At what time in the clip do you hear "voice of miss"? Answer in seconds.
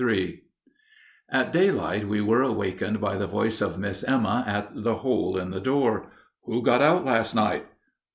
3.27-4.03